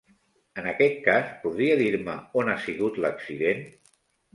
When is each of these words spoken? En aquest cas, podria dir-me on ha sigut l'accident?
En 0.61 0.69
aquest 0.71 0.97
cas, 1.09 1.29
podria 1.45 1.77
dir-me 1.85 2.19
on 2.43 2.53
ha 2.55 2.59
sigut 2.67 3.03
l'accident? 3.07 3.67